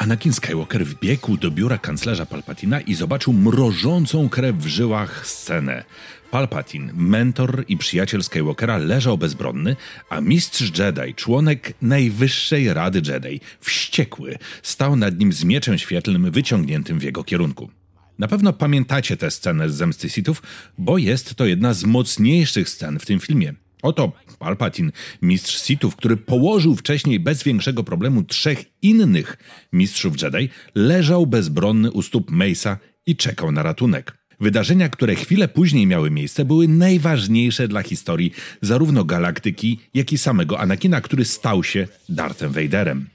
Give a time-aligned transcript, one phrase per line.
[0.00, 5.84] Anakin Skywalker wbiegł do biura kanclerza Palpatina i zobaczył mrożącą krew w żyłach scenę.
[6.30, 9.76] Palpatine, mentor i przyjaciel Skywalkera, leżał bezbronny,
[10.10, 16.98] a mistrz Jedi, członek Najwyższej Rady Jedi, wściekły, stał nad nim z mieczem świetlnym wyciągniętym
[16.98, 17.70] w jego kierunku.
[18.18, 20.42] Na pewno pamiętacie tę scenę z Zemsty Sithów,
[20.78, 23.54] bo jest to jedna z mocniejszych scen w tym filmie.
[23.82, 24.92] Oto Palpatine,
[25.22, 29.36] mistrz Sithów, który położył wcześniej bez większego problemu trzech innych
[29.72, 32.76] mistrzów Jedi, leżał bezbronny u stóp Mace'a
[33.06, 34.20] i czekał na ratunek.
[34.40, 40.60] Wydarzenia, które chwilę później miały miejsce, były najważniejsze dla historii zarówno galaktyki, jak i samego
[40.60, 43.06] Anakina, który stał się Darthem Vaderem.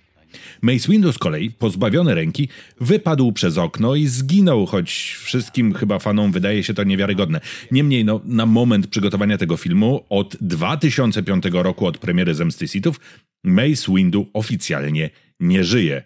[0.61, 2.49] Mace Windu z kolei, pozbawiony ręki,
[2.81, 7.41] wypadł przez okno i zginął, choć wszystkim chyba fanom wydaje się to niewiarygodne.
[7.71, 12.99] Niemniej, no, na moment przygotowania tego filmu, od 2005 roku, od premiery Zemsty Sithów,
[13.43, 16.03] Mace Windu oficjalnie nie żyje.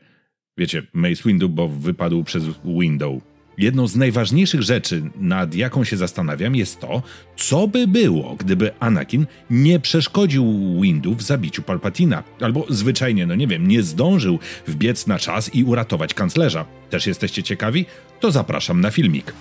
[0.58, 3.29] Wiecie, Mace Windu, bo wypadł przez window.
[3.60, 7.04] Jedną z najważniejszych rzeczy, nad jaką się zastanawiam, jest to,
[7.36, 10.46] co by było, gdyby Anakin nie przeszkodził
[10.82, 15.64] Windu w zabiciu Palpatina, albo zwyczajnie, no nie wiem, nie zdążył wbiec na czas i
[15.64, 16.66] uratować kanclerza.
[16.90, 17.86] Też jesteście ciekawi?
[18.20, 19.34] To zapraszam na filmik.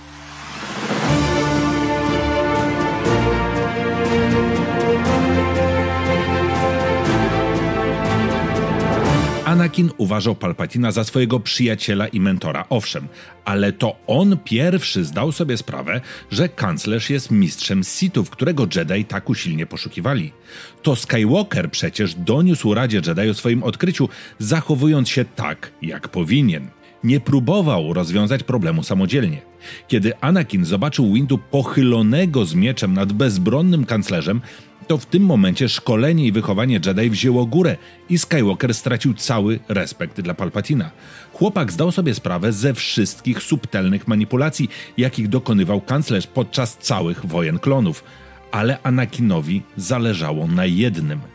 [9.59, 13.09] Anakin uważał Palpatina za swojego przyjaciela i mentora, owszem,
[13.45, 19.31] ale to on pierwszy zdał sobie sprawę, że kanclerz jest mistrzem Sithów, którego Jedi tak
[19.31, 20.33] usilnie poszukiwali.
[20.83, 26.69] To Skywalker przecież doniósł Radzie Jedi o swoim odkryciu, zachowując się tak, jak powinien
[27.05, 29.43] nie próbował rozwiązać problemu samodzielnie.
[29.89, 34.41] Kiedy Anakin zobaczył Windu pochylonego z mieczem nad bezbronnym kanclerzem,
[34.89, 37.77] to w tym momencie szkolenie i wychowanie Jedi wzięło górę
[38.11, 40.91] i Skywalker stracił cały respekt dla Palpatina.
[41.33, 48.05] Chłopak zdał sobie sprawę ze wszystkich subtelnych manipulacji, jakich dokonywał kanclerz podczas całych wojen klonów,
[48.51, 51.21] ale Anakinowi zależało na jednym–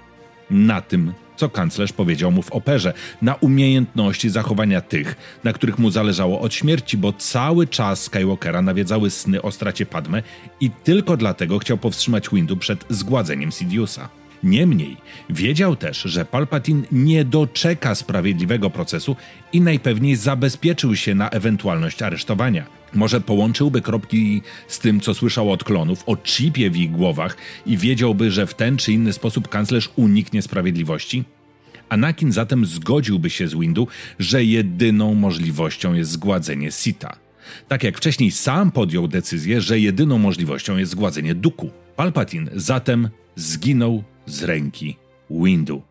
[0.53, 5.89] na tym, co kanclerz powiedział mu w operze, na umiejętności zachowania tych, na których mu
[5.89, 10.23] zależało od śmierci, bo cały czas Skywalkera nawiedzały sny o stracie Padme
[10.59, 14.22] i tylko dlatego chciał powstrzymać Windu przed zgładzeniem Sidiousa.
[14.43, 14.97] Niemniej
[15.29, 19.15] wiedział też, że Palpatine nie doczeka sprawiedliwego procesu
[19.53, 22.65] i najpewniej zabezpieczył się na ewentualność aresztowania.
[22.93, 27.77] Może połączyłby kropki z tym, co słyszał od klonów, o chipie w ich głowach i
[27.77, 31.23] wiedziałby, że w ten czy inny sposób kanclerz uniknie sprawiedliwości?
[31.89, 33.87] Anakin zatem zgodziłby się z Windu,
[34.19, 37.15] że jedyną możliwością jest zgładzenie Sita.
[37.67, 41.69] Tak jak wcześniej sam podjął decyzję, że jedyną możliwością jest zgładzenie Duku.
[41.95, 44.95] Palpatine zatem zginął z ręki
[45.29, 45.81] Windu.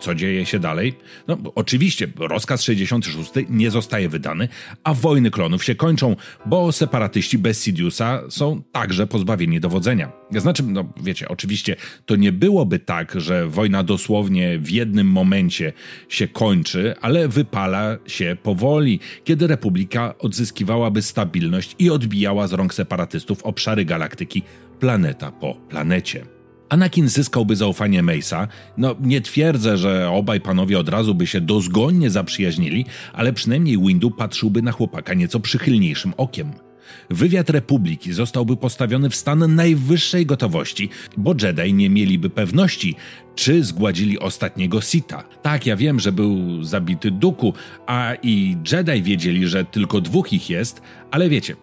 [0.00, 0.94] Co dzieje się dalej?
[1.28, 4.48] No, oczywiście, rozkaz 66 nie zostaje wydany,
[4.84, 10.12] a wojny klonów się kończą, bo separatyści bez Sidiousa są także pozbawieni dowodzenia.
[10.36, 15.72] Znaczy, no wiecie, oczywiście to nie byłoby tak, że wojna dosłownie w jednym momencie
[16.08, 23.42] się kończy, ale wypala się powoli, kiedy Republika odzyskiwałaby stabilność i odbijała z rąk separatystów
[23.42, 24.42] obszary galaktyki
[24.78, 26.39] planeta po planecie.
[26.70, 28.48] Anakin zyskałby zaufanie Mace'a.
[28.76, 34.10] No, nie twierdzę, że obaj panowie od razu by się dozgonnie zaprzyjaźnili, ale przynajmniej Windu
[34.10, 36.52] patrzyłby na chłopaka nieco przychylniejszym okiem.
[37.10, 42.96] Wywiad Republiki zostałby postawiony w stan najwyższej gotowości, bo Jedi nie mieliby pewności,
[43.34, 45.24] czy zgładzili ostatniego Sita.
[45.42, 47.54] Tak, ja wiem, że był zabity Duku,
[47.86, 51.56] a i Jedi wiedzieli, że tylko dwóch ich jest, ale wiecie,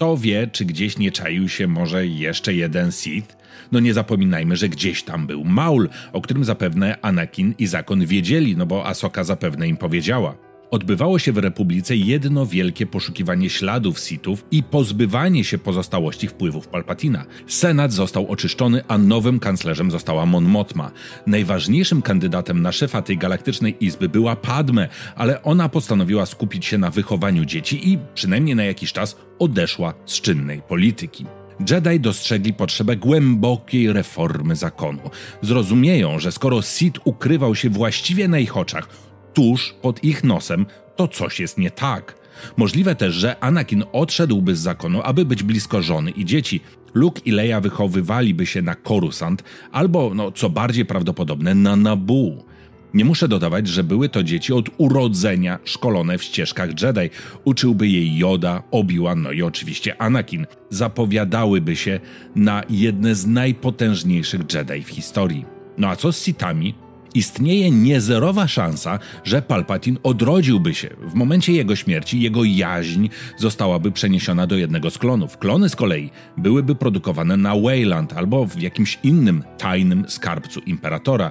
[0.00, 3.36] kto wie, czy gdzieś nie czaił się może jeszcze jeden Sith?
[3.72, 8.56] No nie zapominajmy, że gdzieś tam był Maul, o którym zapewne Anakin i Zakon wiedzieli,
[8.56, 10.49] no bo Asoka zapewne im powiedziała.
[10.70, 17.24] Odbywało się w Republice jedno wielkie poszukiwanie śladów Sithów i pozbywanie się pozostałości wpływów Palpatina.
[17.46, 20.90] Senat został oczyszczony, a nowym kanclerzem została Mon Mothma.
[21.26, 26.90] Najważniejszym kandydatem na szefa tej galaktycznej izby była Padme, ale ona postanowiła skupić się na
[26.90, 31.26] wychowaniu dzieci i przynajmniej na jakiś czas odeszła z czynnej polityki.
[31.70, 35.00] Jedi dostrzegli potrzebę głębokiej reformy zakonu.
[35.42, 40.66] Zrozumieją, że skoro Sith ukrywał się właściwie na ich oczach, tuż pod ich nosem,
[40.96, 42.14] to coś jest nie tak.
[42.56, 46.60] Możliwe też, że Anakin odszedłby z zakonu, aby być blisko żony i dzieci.
[46.94, 52.50] Luke i Leia wychowywaliby się na Coruscant, albo, no co bardziej prawdopodobne, na Naboo.
[52.94, 57.10] Nie muszę dodawać, że były to dzieci od urodzenia szkolone w ścieżkach Jedi.
[57.44, 60.46] Uczyłby jej Yoda, Obi-Wan, no i oczywiście Anakin.
[60.70, 62.00] Zapowiadałyby się
[62.36, 65.44] na jedne z najpotężniejszych Jedi w historii.
[65.78, 66.74] No a co z Sithami?
[67.14, 70.88] Istnieje niezerowa szansa, że Palpatine odrodziłby się.
[71.00, 75.38] W momencie jego śmierci jego jaźń zostałaby przeniesiona do jednego z klonów.
[75.38, 81.30] Klony z kolei byłyby produkowane na Wayland albo w jakimś innym tajnym skarbcu imperatora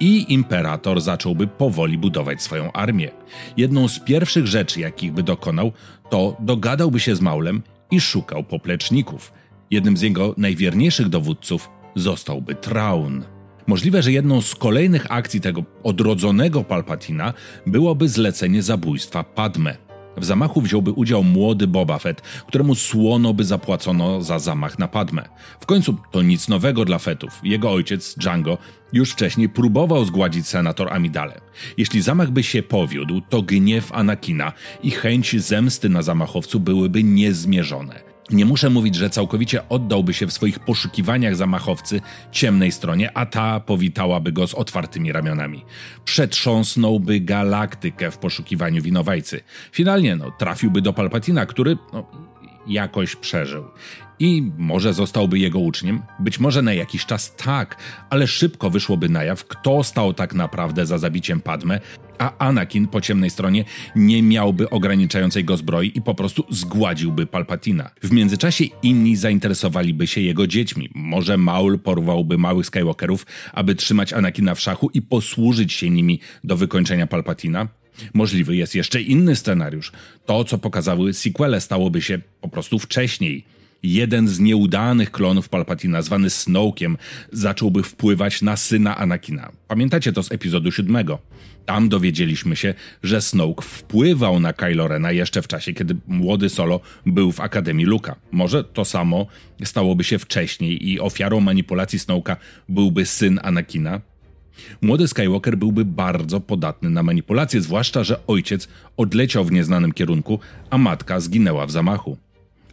[0.00, 3.10] i imperator zacząłby powoli budować swoją armię.
[3.56, 5.72] Jedną z pierwszych rzeczy, jakich by dokonał,
[6.10, 9.32] to dogadałby się z Maulem i szukał popleczników.
[9.70, 13.37] Jednym z jego najwierniejszych dowódców zostałby Traun.
[13.68, 17.34] Możliwe, że jedną z kolejnych akcji tego odrodzonego Palpatina
[17.66, 19.76] byłoby zlecenie zabójstwa Padme.
[20.16, 25.28] W zamachu wziąłby udział młody Boba Fett, któremu słono by zapłacono za zamach na Padme.
[25.60, 27.40] W końcu to nic nowego dla Fettów.
[27.42, 28.58] Jego ojciec, Django,
[28.92, 31.40] już wcześniej próbował zgładzić senator Amidale.
[31.76, 38.07] Jeśli zamach by się powiódł, to gniew Anakina i chęć zemsty na zamachowcu byłyby niezmierzone.
[38.30, 42.00] Nie muszę mówić, że całkowicie oddałby się w swoich poszukiwaniach zamachowcy
[42.32, 45.64] ciemnej stronie, a ta powitałaby go z otwartymi ramionami.
[46.04, 49.40] Przetrząsnąłby galaktykę w poszukiwaniu winowajcy.
[49.72, 52.04] Finalnie no, trafiłby do Palpatina, który no,
[52.66, 53.64] jakoś przeżył.
[54.18, 56.02] I może zostałby jego uczniem?
[56.18, 57.76] Być może na jakiś czas tak,
[58.10, 61.80] ale szybko wyszłoby na jaw, kto stał tak naprawdę za zabiciem Padme,
[62.18, 63.64] a Anakin po ciemnej stronie
[63.96, 67.90] nie miałby ograniczającej go zbroi i po prostu zgładziłby Palpatina.
[68.02, 70.90] W międzyczasie inni zainteresowaliby się jego dziećmi.
[70.94, 76.56] Może Maul porwałby małych Skywalkerów, aby trzymać Anakina w szachu i posłużyć się nimi do
[76.56, 77.68] wykończenia Palpatina?
[78.14, 79.92] Możliwy jest jeszcze inny scenariusz.
[80.26, 83.44] To, co pokazały sequele, stałoby się po prostu wcześniej
[83.82, 86.96] jeden z nieudanych klonów Palpatina, zwany Snowkiem,
[87.32, 89.52] zacząłby wpływać na syna Anakina.
[89.68, 91.18] Pamiętacie to z epizodu siódmego?
[91.66, 96.80] Tam dowiedzieliśmy się, że Snoke wpływał na Kylo Rena jeszcze w czasie, kiedy młody Solo
[97.06, 98.16] był w Akademii Luka.
[98.32, 99.26] Może to samo
[99.64, 102.36] stałoby się wcześniej i ofiarą manipulacji Snowka
[102.68, 104.00] byłby syn Anakina?
[104.82, 110.38] Młody Skywalker byłby bardzo podatny na manipulacje, zwłaszcza, że ojciec odleciał w nieznanym kierunku,
[110.70, 112.16] a matka zginęła w zamachu.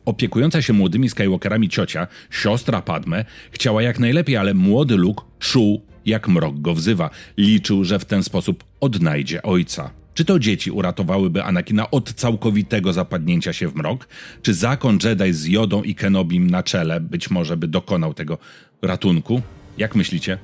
[0.05, 6.27] Opiekująca się młodymi Skywalkerami ciocia, siostra Padme, chciała jak najlepiej, ale młody Luke czuł, jak
[6.27, 7.09] mrok go wzywa.
[7.37, 9.91] Liczył, że w ten sposób odnajdzie ojca.
[10.13, 14.07] Czy to dzieci uratowałyby Anakina od całkowitego zapadnięcia się w mrok?
[14.41, 18.37] Czy zakon Jedi z Jodą i Kenobim na czele być może by dokonał tego
[18.81, 19.41] ratunku?
[19.77, 20.37] Jak myślicie?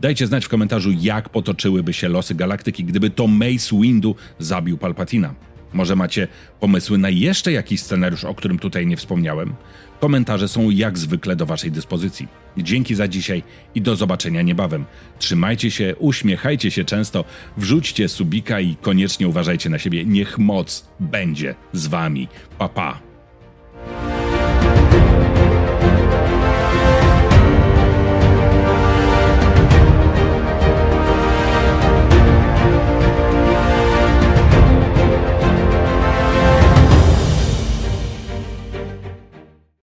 [0.00, 5.34] Dajcie znać w komentarzu, jak potoczyłyby się losy galaktyki, gdyby to Mace Windu zabił Palpatina.
[5.72, 6.28] Może macie
[6.60, 9.54] pomysły na jeszcze jakiś scenariusz, o którym tutaj nie wspomniałem?
[10.00, 12.28] Komentarze są jak zwykle do Waszej dyspozycji.
[12.56, 13.42] Dzięki za dzisiaj
[13.74, 14.84] i do zobaczenia niebawem.
[15.18, 17.24] Trzymajcie się, uśmiechajcie się często,
[17.56, 20.04] wrzućcie subika i koniecznie uważajcie na siebie.
[20.04, 22.28] Niech moc będzie z Wami.
[22.58, 23.07] Pa pa!